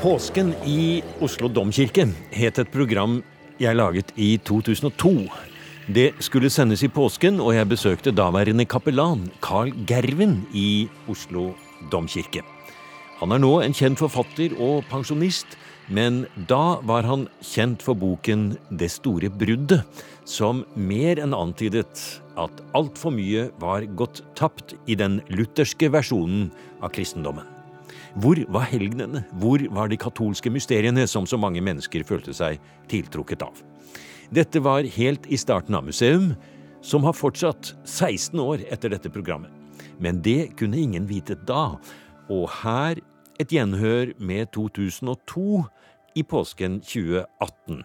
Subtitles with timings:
[0.00, 3.18] Påsken i Oslo domkirke het et program
[3.60, 5.10] jeg laget i 2002.
[5.92, 11.50] Det skulle sendes i påsken, og jeg besøkte daværende kapellan Carl Gerven i Oslo
[11.92, 12.40] domkirke.
[13.20, 15.52] Han er nå en kjent forfatter og pensjonist,
[15.92, 19.84] men da var han kjent for boken Det store bruddet,
[20.24, 22.08] som mer enn antydet
[22.40, 26.48] at altfor mye var gått tapt i den lutherske versjonen
[26.80, 27.59] av kristendommen.
[28.18, 29.22] Hvor var helgenene?
[29.38, 32.58] Hvor var de katolske mysteriene som så mange mennesker følte seg
[32.90, 33.60] tiltrukket av?
[34.34, 36.32] Dette var helt i starten av museum,
[36.82, 39.50] som har fortsatt 16 år etter dette programmet.
[40.00, 41.76] Men det kunne ingen vite da,
[42.30, 42.98] og her
[43.40, 45.62] et gjenhør med 2002
[46.18, 47.84] i påsken 2018.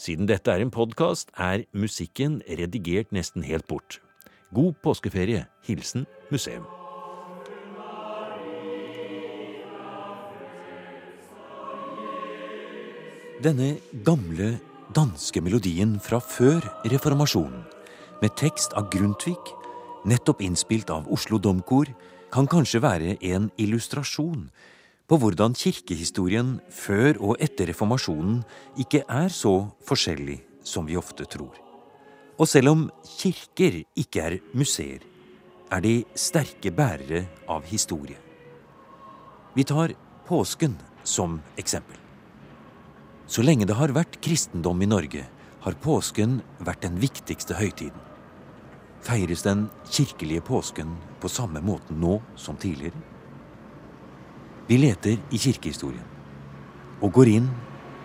[0.00, 4.00] Siden dette er en podkast, er musikken redigert nesten helt bort.
[4.54, 5.46] God påskeferie.
[5.66, 6.75] Hilsen museum.
[13.36, 14.54] Denne gamle
[14.96, 17.66] danske melodien fra før reformasjonen,
[18.22, 19.50] med tekst av Grundtvig,
[20.08, 21.90] nettopp innspilt av Oslo Domkor,
[22.32, 24.46] kan kanskje være en illustrasjon
[25.04, 28.40] på hvordan kirkehistorien før og etter reformasjonen
[28.80, 31.52] ikke er så forskjellig som vi ofte tror.
[32.40, 35.04] Og selv om kirker ikke er museer,
[35.68, 38.16] er de sterke bærere av historie.
[39.52, 39.92] Vi tar
[40.24, 42.05] påsken som eksempel.
[43.26, 45.24] Så lenge det har vært kristendom i Norge,
[45.66, 48.02] har påsken vært den viktigste høytiden.
[49.02, 52.98] Feires den kirkelige påsken på samme måten nå som tidligere?
[54.66, 56.06] Vi leter i kirkehistorien
[57.02, 57.48] og går inn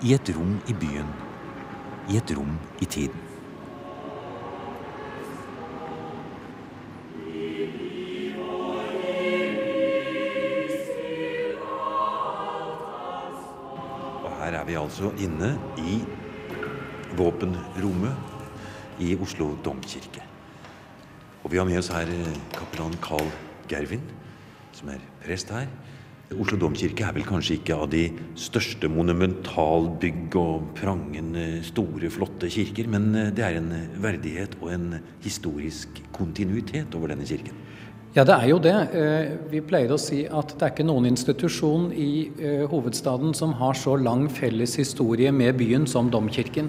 [0.06, 1.10] i et rom i byen,
[2.10, 3.31] i et rom i tiden.
[14.62, 15.98] Er vi altså inne i
[17.18, 20.22] våpenrommet i Oslo domkirke.
[21.42, 23.32] Og vi har med oss her eh, kapellan Carl
[23.72, 24.04] Gervin,
[24.78, 25.66] som er prest her.
[26.38, 28.04] Oslo domkirke er vel kanskje ikke av de
[28.40, 35.00] største monumentalbygg og prangende, store, flotte kirker, men eh, det er en verdighet og en
[35.26, 37.58] historisk kontinuitet over denne kirken.
[38.12, 38.74] Ja, det er jo det.
[38.92, 43.54] Eh, vi pleier å si at det er ikke noen institusjon i eh, hovedstaden som
[43.56, 46.68] har så lang felles historie med byen som domkirken.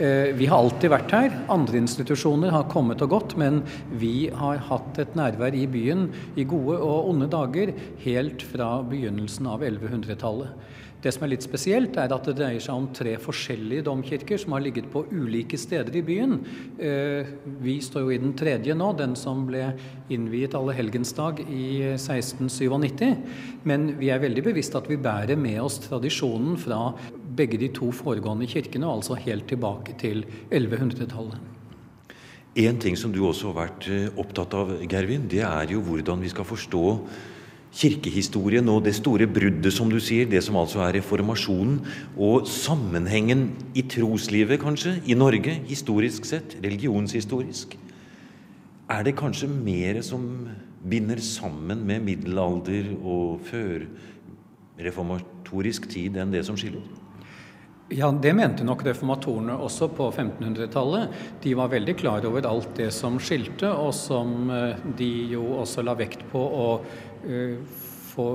[0.00, 1.36] Eh, vi har alltid vært her.
[1.52, 3.60] Andre institusjoner har kommet og gått, men
[4.00, 6.06] vi har hatt et nærvær i byen
[6.40, 7.74] i gode og onde dager
[8.06, 10.56] helt fra begynnelsen av 1100-tallet.
[11.00, 14.52] Det som er litt spesielt, er at det dreier seg om tre forskjellige domkirker som
[14.52, 16.34] har ligget på ulike steder i byen.
[16.76, 17.30] Eh,
[17.64, 19.70] vi står jo i den tredje nå, den som ble
[20.12, 23.16] innviet allehelgensdag i 1697.
[23.64, 26.90] Men vi er veldig bevisst at vi bærer med oss tradisjonen fra
[27.40, 31.40] begge de to foregående kirkene, altså helt tilbake til 1100-tallet.
[32.60, 36.20] En ting som du også har vært eh, opptatt av, Gervin, det er jo hvordan
[36.20, 36.86] vi skal forstå
[37.70, 41.80] kirkehistorien og det store bruddet, som du sier, det som altså er reformasjonen,
[42.18, 47.78] og sammenhengen i troslivet, kanskje, i Norge, historisk sett, religionshistorisk.
[48.90, 50.48] Er det kanskje mer som
[50.90, 56.82] binder sammen med middelalder og førreformatorisk tid enn det som skiller?
[57.90, 61.14] Ja, Det mente nok reformatorene også på 1500-tallet.
[61.42, 65.82] De var veldig klar over alt det som skilte, og som eh, de jo også
[65.82, 67.80] la vekt på å uh,
[68.10, 68.26] få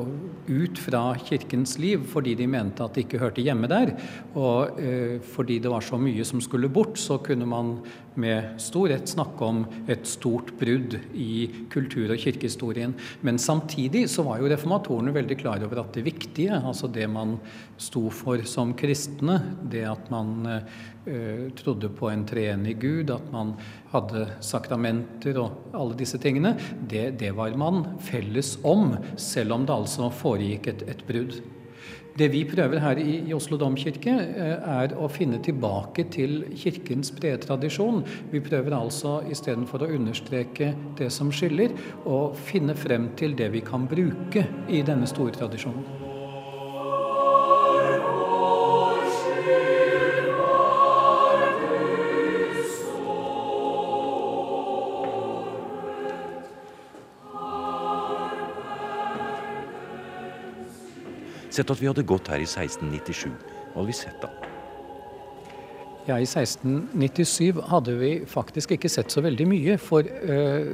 [0.47, 3.93] ut fra kirkens liv fordi de mente at det ikke hørte hjemme der.
[4.35, 7.77] Og eh, fordi det var så mye som skulle bort, så kunne man
[8.21, 12.95] med stor rett snakke om et stort brudd i kultur- og kirkehistorien.
[13.21, 17.37] Men samtidig så var jo reformatorene veldig klar over at det viktige, altså det man
[17.81, 19.39] sto for som kristne,
[19.71, 23.55] det at man eh, trodde på en treenig Gud, at man
[23.91, 29.75] hadde sakramenter og alle disse tingene, det, det var man felles om, selv om det
[29.75, 31.39] altså foregikk et, et brudd.
[32.15, 37.43] Det vi prøver her i, Oslo domkirke, eh, er å finne tilbake til kirkens brede
[37.43, 38.05] tradisjon.
[38.31, 41.75] Vi prøver altså istedenfor å understreke det som skiller,
[42.07, 46.04] å finne frem til det vi kan bruke i denne store tradisjonen.
[61.55, 63.31] Sett at vi hadde gått her i 1697.
[63.71, 64.31] Hva hadde vi sett da?
[66.05, 69.77] Ja, I 1697 hadde vi faktisk ikke sett så veldig mye.
[69.81, 70.67] For uh,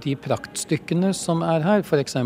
[0.00, 2.16] de praktstykkene som er her, f.eks.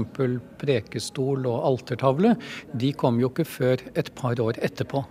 [0.60, 2.36] prekestol og altertavle,
[2.78, 5.02] de kom jo ikke før et par år etterpå.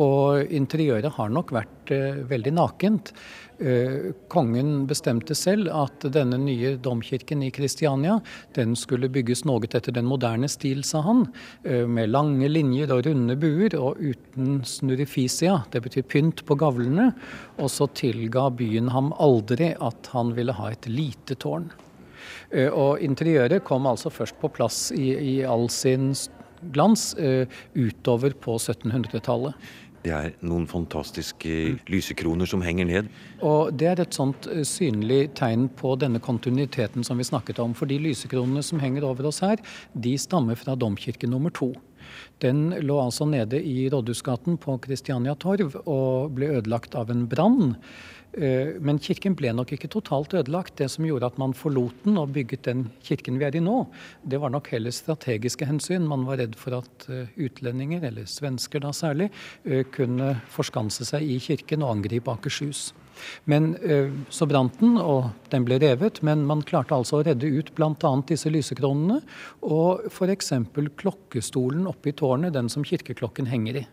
[0.00, 3.12] Og interiøret har nok vært uh, veldig nakent.
[3.60, 8.16] Uh, kongen bestemte selv at denne nye domkirken i Kristiania
[8.58, 11.28] den skulle bygges noe etter den moderne stil, sa han.
[11.62, 17.12] Uh, med lange linjer og runde buer og uten snurrifisia, det betyr pynt på gavlene.
[17.62, 21.70] Og så tilga byen ham aldri at han ville ha et lite tårn.
[22.54, 26.12] Og interiøret kom altså først på plass i, i all sin
[26.72, 27.10] glans
[27.74, 29.56] utover på 1700-tallet.
[30.04, 33.08] Det er noen fantastiske lysekroner som henger ned.
[33.40, 37.72] Og Det er et sånt eh, synlig tegn på denne kontinuiteten som vi snakket om.
[37.76, 39.62] For de lysekronene som henger over oss her,
[39.96, 41.72] de stammer fra domkirke nummer to.
[42.44, 47.74] Den lå altså nede i Rådhusgaten på Kristiania Torv og ble ødelagt av en brann.
[48.34, 50.76] Eh, men kirken ble nok ikke totalt ødelagt.
[50.80, 53.84] Det som gjorde at man forlot den og bygget den kirken vi er i nå,
[54.26, 56.08] det var nok heller strategiske hensyn.
[56.10, 59.30] Man var redd for at eh, utlendinger, eller svensker da særlig,
[59.64, 62.92] eh, kunne forskanse seg i kirken og angripe Akershus.
[63.46, 63.76] Men
[64.28, 68.10] Så brant den, og den ble revet, men man klarte altså å redde ut bl.a.
[68.26, 69.20] disse lysekronene.
[69.62, 70.50] Og f.eks.
[70.98, 73.86] klokkestolen oppe i tårnet, den som kirkeklokken henger i.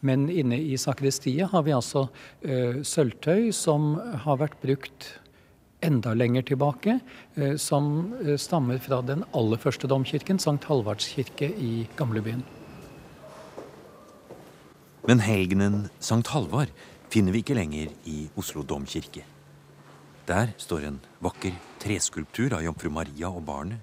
[0.00, 3.94] Men inne i sakristiet har vi altså uh, sølvtøy som
[4.24, 5.12] har vært brukt
[5.84, 6.98] enda lenger tilbake,
[7.38, 12.44] uh, som uh, stammer fra den aller første domkirken, Sankt Halvards kirke i gamlebyen.
[15.06, 16.72] Men helgenen Sankt Halvard
[17.14, 19.22] finner vi ikke lenger i Oslo domkirke.
[20.26, 23.78] Der står en vakker treskulptur av jomfru Maria og barnet.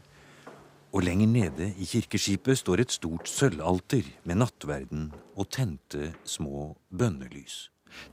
[0.93, 7.71] Og lenger nede i kirkeskipet står et stort sølvalter med nattverden og tente små bønnelys.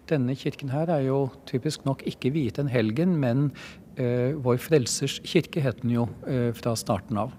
[0.08, 3.50] Denne kirken her er jo typisk nok ikke viet en helgen, men
[4.00, 7.36] eh, Vår Frelsers kirke het den jo eh, fra starten av.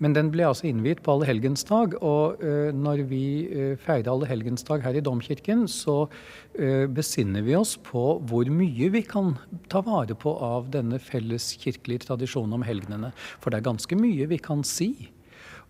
[0.00, 4.96] Men den ble altså innviet på allehelgensdag, og uh, når vi uh, feirer allehelgensdag her
[4.96, 9.34] i domkirken, så uh, besinner vi oss på hvor mye vi kan
[9.72, 13.12] ta vare på av denne felles kirkelige tradisjonen om helgenene.
[13.40, 14.90] For det er ganske mye vi kan si.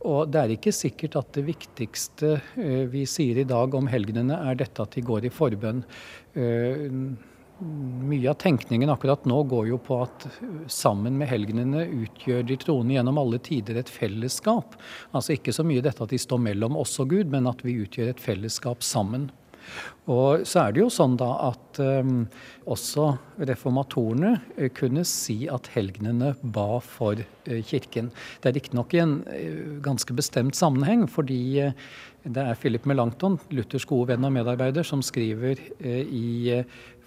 [0.07, 2.39] Og det er ikke sikkert at det viktigste
[2.89, 5.83] vi sier i dag om helgenene, er dette at de går i forbønn.
[7.61, 10.25] Mye av tenkningen akkurat nå går jo på at
[10.73, 14.79] sammen med helgenene utgjør de troende gjennom alle tider et fellesskap.
[15.13, 17.77] Altså ikke så mye dette at de står mellom oss og Gud, men at vi
[17.83, 19.29] utgjør et fellesskap sammen.
[20.11, 22.25] Og så er det jo sånn da at um,
[22.71, 23.13] også
[23.51, 28.11] reformatorene uh, kunne si at helgenene ba for uh, kirken.
[28.41, 31.71] Det er riktignok i en uh, ganske bestemt sammenheng, fordi
[32.25, 36.59] det er Philip Melanchthon, Luthers gode venn og medarbeider, som skriver i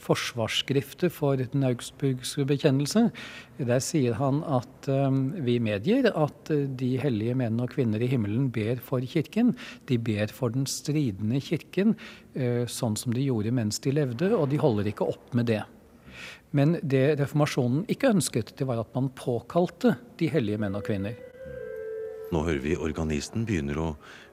[0.03, 3.07] forsvarsskriftet for den augsburgske bekjennelse.
[3.59, 8.09] Der sier han at um, vi medgir at uh, de hellige menn og kvinner i
[8.11, 9.53] himmelen ber for kirken.
[9.89, 11.95] De ber for den stridende kirken,
[12.37, 15.63] uh, sånn som de gjorde mens de levde, og de holder ikke opp med det.
[16.53, 21.17] Men det reformasjonen ikke ønsket, det var at man påkalte de hellige menn og kvinner.
[22.33, 23.89] Nå hører vi organisten begynner å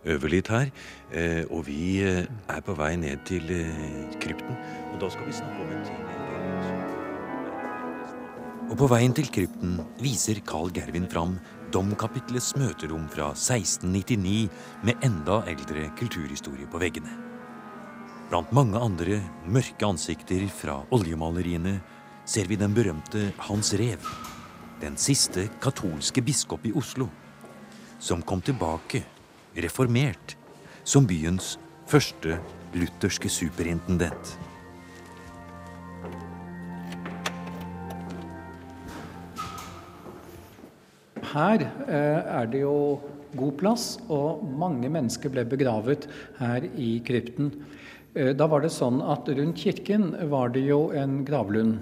[0.08, 0.70] øve litt her.
[1.12, 4.56] Eh, og vi eh, er på vei ned til eh, krypten.
[4.94, 6.00] Og da skal vi snakke om en ting
[8.70, 11.37] Og på veien til krypten viser Carl Gervin fram
[11.75, 14.49] domkapitlets møterom fra 1699
[14.86, 17.13] med enda eldre kulturhistorie på veggene.
[18.31, 19.19] Blant mange andre
[19.51, 21.81] mørke ansikter fra oljemaleriene
[22.24, 24.06] ser vi den berømte Hans Rev,
[24.81, 27.10] den siste katolske biskop i Oslo
[28.00, 29.04] som kom tilbake,
[29.60, 30.36] reformert,
[30.84, 31.58] som byens
[31.90, 32.38] første
[32.74, 34.38] lutherske superintendent.
[41.30, 42.98] Her eh, er det jo
[43.38, 46.08] god plass, og mange mennesker ble begravet
[46.40, 47.52] her i krypten.
[48.16, 51.78] Eh, da var det sånn at rundt kirken var det jo en gravlund.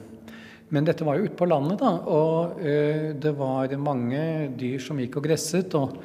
[0.74, 4.20] Men dette var jo ute på landet, da, og eh, det var mange
[4.58, 5.76] dyr som gikk og gresset.
[5.78, 5.96] og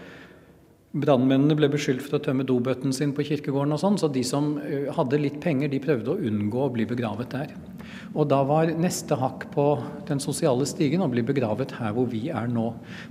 [0.94, 4.52] Brannmennene ble beskyldt for å tømme dobøtten sin på kirkegården, og sånn, så de som
[4.62, 7.56] eh, hadde litt penger, de prøvde å unngå å bli begravet der.
[8.14, 9.66] Og da var neste hakk på
[10.06, 12.68] den sosiale stigen å bli begravet her hvor vi er nå.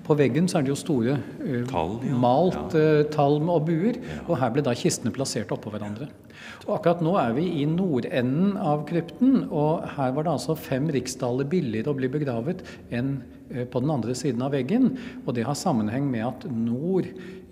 [0.06, 2.20] På veggen så er det jo store uh, tall, ja.
[2.22, 3.98] malt uh, talm og buer,
[4.28, 6.06] og her ble da kistene plassert oppå hverandre.
[6.68, 10.86] Og akkurat nå er vi i nordenden av krypten, og her var det altså fem
[10.94, 12.62] riksdaler billigere å bli begravet
[12.94, 13.16] enn
[13.70, 14.92] på den andre siden av veggen.
[15.26, 17.08] Og det har sammenheng med at nord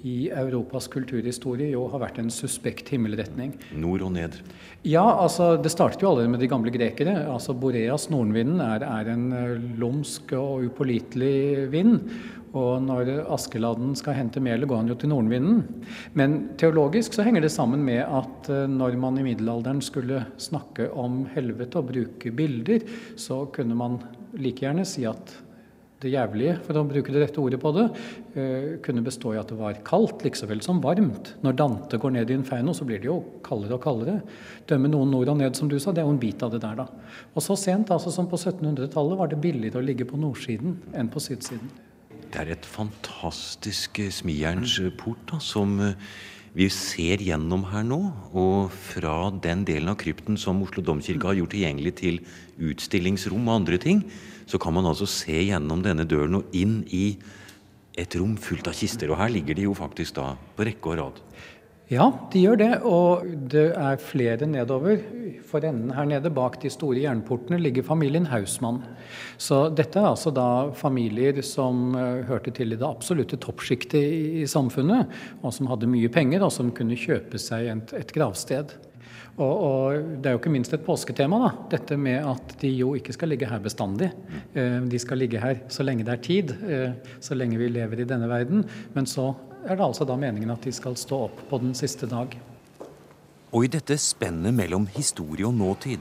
[0.06, 3.52] i Europas kulturhistorie jo har vært en suspekt himmelretning.
[3.76, 4.38] Nord og ned?
[4.86, 7.18] Ja, altså det startet jo allerede med de gamle grekere.
[7.28, 11.98] altså Boreas, nordenvinden, er, er en eh, lumsk og upålitelig vind.
[12.56, 15.60] Og når Askeladden skal hente melet, går han jo til nordenvinden.
[16.18, 20.88] Men teologisk så henger det sammen med at eh, når man i middelalderen skulle snakke
[20.96, 22.88] om helvete og bruke bilder,
[23.20, 24.00] så kunne man
[24.32, 25.36] like gjerne si at
[26.00, 27.84] det jævlige, for å bruke det rette ordet på det,
[28.34, 31.34] eh, kunne bestå i at det var kaldt, like vel som varmt.
[31.42, 34.22] Når Dante går ned i Inferno, så blir det jo kaldere og kaldere.
[34.66, 36.62] Dømme noen nord og ned, som du sa, det er jo en bit av det
[36.62, 36.86] der, da.
[37.34, 41.08] Og så sent altså som på 1700-tallet var det billigere å ligge på nordsiden enn
[41.08, 41.70] på sydsiden.
[42.30, 45.94] Det er et fantastisk eh, smijernsport da, som eh,
[46.54, 48.00] vi ser gjennom her nå.
[48.32, 52.20] Og fra den delen av krypten som Oslo domkirke har gjort tilgjengelig til
[52.70, 54.04] utstillingsrom og andre ting,
[54.50, 57.14] så kan man altså se gjennom denne døren og inn i
[58.00, 59.10] et rom fullt av kister.
[59.12, 61.24] Og her ligger de jo faktisk da på rekke og rad.
[61.90, 62.70] Ja, de gjør det.
[62.86, 65.00] Og det er flere nedover.
[65.46, 68.78] For enden her nede, bak de store jernportene, ligger familien Hausmann.
[69.38, 74.46] Så dette er altså da familier som uh, hørte til i det absolutte toppsjiktet i,
[74.50, 75.10] samfunnet,
[75.42, 78.76] og som hadde mye penger, og som kunne kjøpe seg et, et gravsted.
[79.36, 81.50] Og, og, Det er jo ikke minst et påsketema, da.
[81.76, 84.10] dette med at de jo ikke skal ligge her bestandig.
[84.54, 88.02] Eh, de skal ligge her så lenge det er tid, eh, så lenge vi lever
[88.02, 88.64] i denne verden.
[88.94, 89.32] Men så
[89.64, 92.36] er det altså da meningen at de skal stå opp på den siste dag.
[93.50, 96.00] Og i dette spennet mellom historie og nåtid,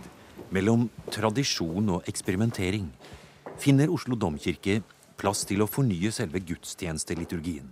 [0.53, 2.89] mellom tradisjon og eksperimentering,
[3.59, 4.81] finner Oslo domkirke
[5.19, 7.67] plass til å fornye selve gudstjenesteliturgien.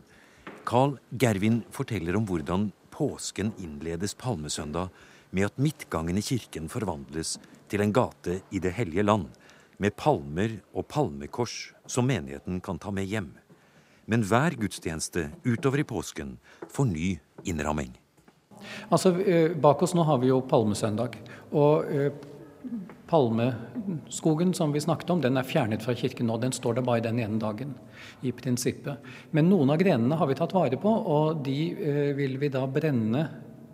[0.68, 4.90] Carl Gervin forteller om hvordan påsken innledes palmesøndag
[5.38, 7.36] med at midtgangen i kirken forvandles
[7.70, 9.28] til en gate i Det hellige land,
[9.78, 13.36] med palmer og palmekors som menigheten kan ta med hjem.
[14.10, 16.38] Men hver gudstjeneste utover i påsken
[16.74, 17.10] får ny
[17.46, 17.94] innramming.
[18.90, 21.20] Altså, eh, Bak oss nå har vi jo palmesøndag.
[21.52, 22.12] og eh,
[23.08, 26.38] Palmeskogen som vi snakket om, den er fjernet fra kirken nå.
[26.42, 27.76] Den står der bare den ene dagen,
[28.22, 28.98] i prinsippet.
[29.32, 32.66] Men noen av grenene har vi tatt vare på, og de eh, vil vi da
[32.68, 33.28] brenne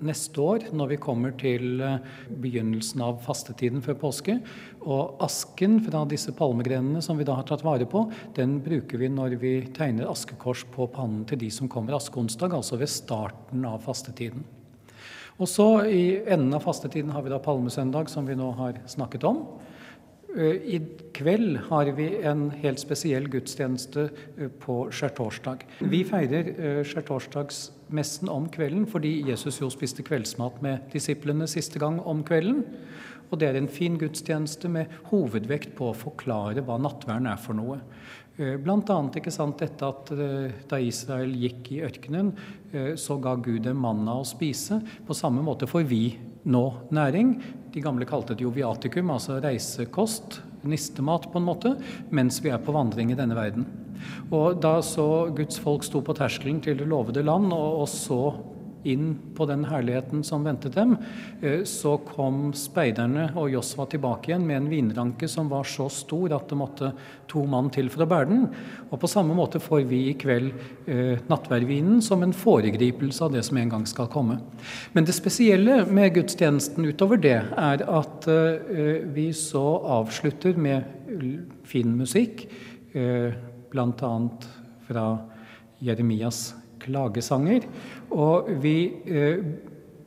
[0.05, 1.99] neste år, når vi kommer til eh,
[2.43, 4.37] begynnelsen av fastetiden før påske.
[4.83, 8.05] Og asken fra disse palmegrenene som vi da har tatt vare på,
[8.37, 12.79] den bruker vi når vi tegner askekors på pannen til de som kommer askeonsdag, altså
[12.81, 14.45] ved starten av fastetiden.
[15.41, 19.25] Og så i enden av fastetiden har vi da palmesøndag, som vi nå har snakket
[19.25, 19.45] om.
[20.33, 20.79] Eh, I
[21.13, 25.61] kveld har vi en helt spesiell gudstjeneste eh, på skjærtorsdag.
[25.91, 32.01] Vi feirer eh, skjærtorsdagsmessen om kvelden fordi Jesus jo spiste kveldsmat med disiplene siste gang
[32.01, 32.63] om kvelden.
[33.29, 37.57] Og det er en fin gudstjeneste med hovedvekt på å forklare hva nattverden er for
[37.57, 37.79] noe.
[38.33, 38.97] Bl.a.
[39.13, 40.11] dette at
[40.69, 42.31] da Israel gikk i ørkenen,
[42.97, 44.79] så ga Gud dem manna å spise.
[45.05, 46.03] På samme måte får vi
[46.43, 47.35] nå næring.
[47.73, 51.73] De gamle kalte det jo viatikum, altså reisekost, nistemat på en måte,
[52.13, 53.65] mens vi er på vandring i denne verden.
[54.33, 58.19] Og da så Guds folk sto på terskelen til det lovede land og, og så
[58.83, 60.95] inn på den herligheten som ventet dem,
[61.41, 66.35] eh, så kom speiderne og Josva tilbake igjen med en vinranke som var så stor
[66.37, 66.91] at det måtte
[67.31, 68.47] to mann til for å bære den.
[68.91, 70.51] Og på samme måte får vi i kveld
[70.87, 74.39] eh, nattverdvinen som en foregripelse av det som en gang skal komme.
[74.93, 79.65] Men det spesielle med gudstjenesten utover det er at eh, vi så
[79.99, 80.89] avslutter med
[81.67, 82.47] fin musikk,
[82.93, 83.33] eh,
[83.73, 84.13] bl.a.
[84.87, 85.07] fra
[85.83, 87.67] Jeremias klagesanger.
[88.13, 89.43] Og vi eh,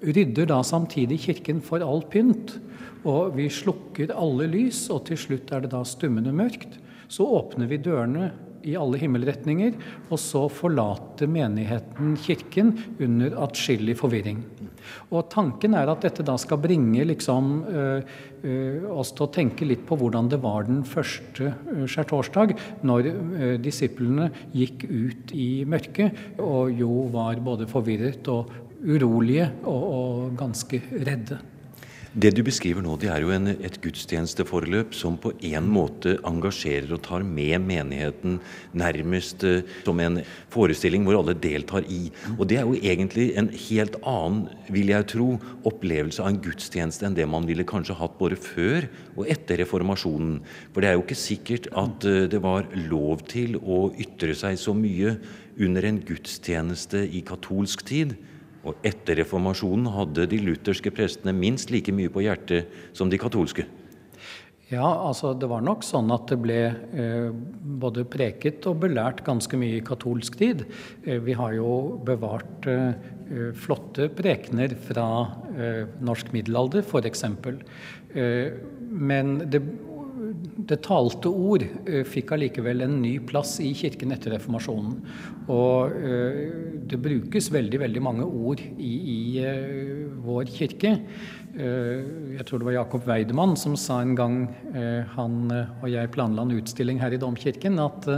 [0.04, 2.58] rydder da samtidig kirken for all pynt.
[3.06, 6.78] Og vi slukker alle lys, og til slutt er det da stummende mørkt.
[7.08, 8.32] Så åpner vi dørene
[8.66, 9.76] i alle himmelretninger,
[10.10, 14.42] og så forlater menigheten kirken under atskillig forvirring.
[15.10, 19.66] Og Tanken er at dette da skal bringe liksom, øh, øh, oss til å tenke
[19.68, 22.54] litt på hvordan det var den første øh, skjærtorsdag,
[22.86, 23.10] når
[23.62, 28.54] disiplene gikk ut i mørket og jo var både forvirret og
[28.86, 31.40] urolige og, og ganske redde.
[32.16, 36.94] Det du beskriver nå, det er jo en, et gudstjenesteforløp som på en måte engasjerer
[36.96, 38.38] og tar med menigheten
[38.72, 40.22] nærmest uh, som en
[40.54, 42.06] forestilling hvor alle deltar i.
[42.38, 45.26] Og det er jo egentlig en helt annen, vil jeg tro,
[45.68, 50.38] opplevelse av en gudstjeneste enn det man ville kanskje hatt både før og etter reformasjonen.
[50.72, 54.56] For det er jo ikke sikkert at uh, det var lov til å ytre seg
[54.62, 55.18] så mye
[55.60, 58.16] under en gudstjeneste i katolsk tid.
[58.66, 63.66] Og etter reformasjonen hadde de lutherske prestene minst like mye på hjertet som de katolske.
[64.66, 67.28] Ja, altså det var nok sånn at det ble eh,
[67.78, 70.64] både preket og belært ganske mye i katolsk tid.
[71.04, 72.88] Eh, vi har jo bevart eh,
[73.30, 75.06] eh flotte prekener fra
[75.54, 77.22] eh, norsk middelalder, f.eks.
[77.30, 78.58] Eh,
[78.90, 79.62] men det,
[80.70, 85.00] det talte ord eh, fikk allikevel en ny plass i kirken etter reformasjonen.
[85.52, 85.92] Og
[86.90, 89.18] det brukes veldig, veldig mange ord i, i
[90.26, 90.96] vår kirke.
[91.56, 94.42] Eh, jeg tror det var Jakob Weidemann som sa en gang
[94.74, 98.08] eh, han eh, og jeg planla en utstilling her i Domkirken, at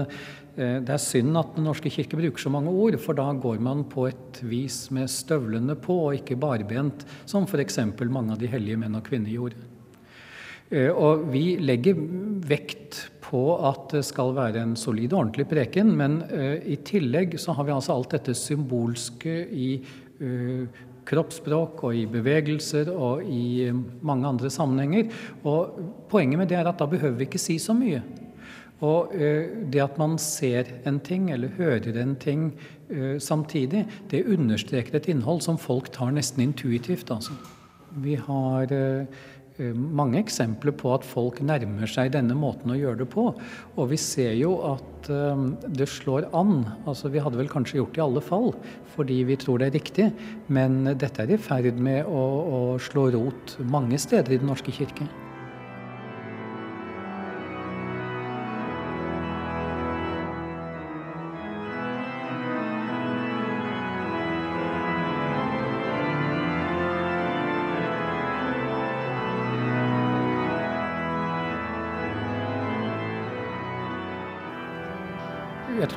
[0.58, 3.84] det er synd at Den norske kirke bruker så mange ord, for da går man
[3.86, 7.78] på et vis med støvlene på og ikke barbent, som f.eks.
[8.10, 9.77] mange av de hellige menn og kvinner gjorde.
[10.68, 11.96] Og vi legger
[12.48, 16.20] vekt på at det skal være en solid og ordentlig preken, men
[16.64, 19.70] i tillegg så har vi altså alt dette symbolske i
[21.08, 23.70] kroppsspråk og i bevegelser og i
[24.04, 25.08] mange andre sammenhenger.
[25.48, 25.80] Og
[26.12, 28.02] poenget med det er at da behøver vi ikke si så mye.
[28.84, 29.14] Og
[29.72, 32.50] det at man ser en ting eller hører en ting
[33.20, 37.10] samtidig, det understreker et innhold som folk tar nesten intuitivt.
[37.10, 37.32] Altså.
[38.04, 39.06] Vi har Eh,
[39.74, 43.28] mange eksempler på at folk nærmer seg denne måten å gjøre det på.
[43.76, 45.44] Og vi ser jo at eh,
[45.80, 46.62] det slår an.
[46.86, 48.52] Altså Vi hadde vel kanskje gjort det i alle fall
[48.98, 50.06] fordi vi tror det er riktig,
[50.50, 54.74] men dette er i ferd med å, å slå rot mange steder i Den norske
[54.74, 55.06] kirke.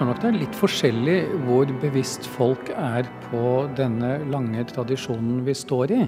[0.02, 1.16] Tror nok det er litt forskjellig
[1.46, 3.42] hvor bevisst folk er på
[3.78, 6.00] denne lange tradisjonen vi står i.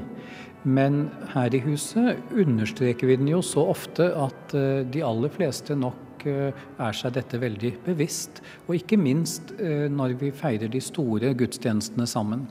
[0.65, 5.77] Men her i huset understreker vi den jo så ofte at eh, de aller fleste
[5.77, 6.50] nok eh,
[6.81, 8.41] er seg dette veldig bevisst.
[8.65, 12.47] Og ikke minst eh, når vi feirer de store gudstjenestene sammen.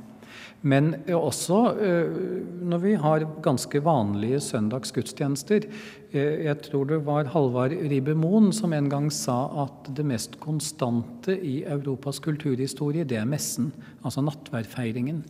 [0.63, 2.19] Men også eh,
[2.63, 5.67] når vi har ganske vanlige søndagsgudstjenester.
[6.13, 10.39] Eh, jeg tror det var Halvard Ribe Moen som en gang sa at det mest
[10.43, 13.73] konstante i Europas kulturhistorie, det er messen.
[14.07, 15.25] Altså nattverdfeiringen.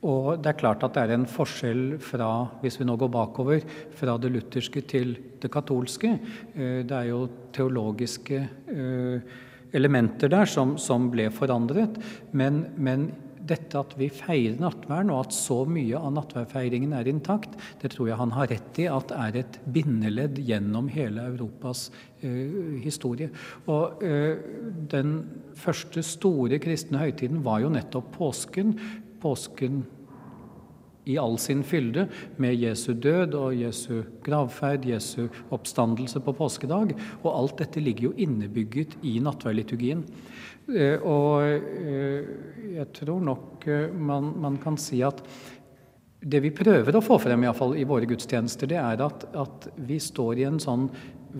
[0.00, 3.60] Og det er klart at det er en forskjell fra, hvis vi nå går bakover,
[3.92, 5.12] fra det lutherske til
[5.44, 6.16] det katolske.
[6.56, 8.46] Eh, det er jo teologiske
[9.76, 11.98] elementer der som, som ble forandret.
[12.32, 13.10] Men, men
[13.50, 18.10] dette at vi feirer nattverden, og at så mye av nattverdfeiringen er intakt, det tror
[18.10, 21.88] jeg han har rett i at er et bindeledd gjennom hele Europas
[22.22, 23.30] eh, historie.
[23.70, 24.40] Og eh,
[24.90, 25.16] den
[25.58, 28.76] første store kristne høytiden var jo nettopp påsken.
[29.20, 29.82] Påsken
[31.10, 36.94] i all sin fylde, med Jesu død og Jesu gravferd, Jesu oppstandelse på påskedag.
[37.22, 40.04] Og alt dette ligger jo innebygget i nattverdliturgien.
[40.70, 42.26] Eh, og eh,
[42.76, 45.22] jeg tror nok eh, man, man, kan si at
[46.20, 49.24] det vi prøver å få frem i, alle fall, i våre gudstjenester, det er at,
[49.40, 50.90] at, vi står i en sånn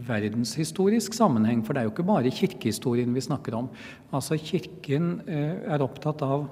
[0.07, 1.61] verdenshistorisk sammenheng.
[1.67, 3.69] For det er jo ikke bare kirkehistorien vi snakker om.
[4.17, 6.47] Altså Kirken er opptatt av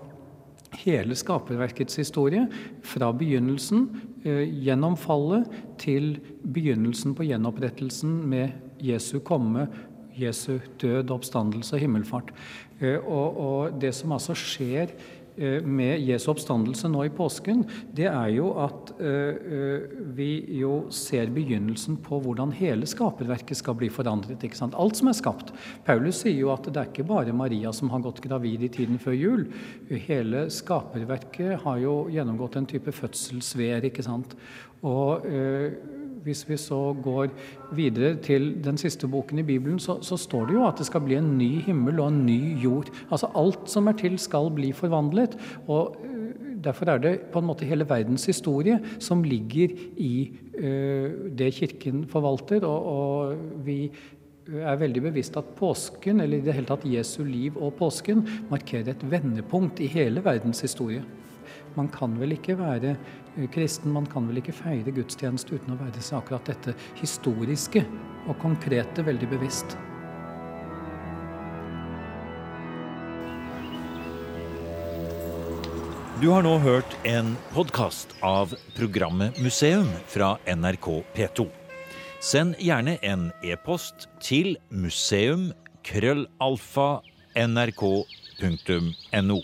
[0.83, 2.45] hele skaperverkets historie,
[2.85, 3.87] fra begynnelsen,
[4.27, 5.49] gjennom fallet,
[5.81, 9.71] til begynnelsen på gjenopprettelsen med Jesu komme,
[10.19, 12.33] Jesu død, oppstandelse og himmelfart.
[12.79, 14.93] Eh, og, og det som altså skjer
[15.39, 17.65] eh, med Jesu oppstandelse nå i påsken,
[17.95, 23.91] det er jo at uh, vi jo ser begynnelsen på hvordan hele skaperverket skal bli
[23.93, 24.43] forandret.
[24.43, 24.79] ikke sant?
[24.79, 25.53] Alt som er skapt.
[25.87, 29.03] Paulus sier jo at det er ikke bare Maria som har gått gravid i tiden
[29.03, 29.47] før jul.
[30.09, 33.91] Hele skaperverket har jo gjennomgått en type fødselsvær.
[33.91, 34.39] ikke sant?
[34.87, 35.27] Og
[36.25, 37.33] hvis vi så går
[37.77, 41.05] videre til den siste boken i Bibelen, så, så, står det jo at det skal
[41.05, 42.91] bli en ny himmel og en ny jord.
[43.11, 45.39] Altså alt som er til, skal bli forvandlet.
[45.67, 46.29] og øh,
[46.65, 50.13] Derfor er det på en måte hele verdens historie som ligger i
[50.59, 52.67] uh, det Kirken forvalter.
[52.67, 53.85] Og, og, vi
[54.49, 58.95] er veldig bevisst at påsken, eller i det hele tatt Jesu liv og påsken, markerer
[58.95, 61.05] et vendepunkt i hele verdens historie.
[61.79, 65.79] Man kan vel ikke være eh, kristen, man kan vel ikke feire gudstjeneste uten å
[65.79, 67.85] være seg akkurat dette historiske
[68.27, 69.77] og konkrete veldig bevisst.
[76.19, 81.47] Du har nå hørt en podkast av programmet Museum fra NRK P2.
[82.19, 85.53] Send gjerne en e-post til museum
[85.87, 86.89] krøllalfa
[87.39, 89.39] nrk.no.